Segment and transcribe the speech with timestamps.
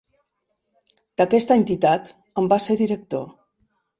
[1.21, 2.09] D'aquesta entitat
[2.43, 3.31] en va ser director.